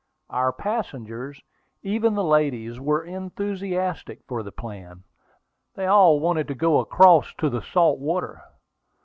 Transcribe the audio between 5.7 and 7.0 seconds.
They all wanted to go